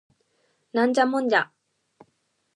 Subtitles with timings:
[0.73, 1.51] ナンジャモンジャ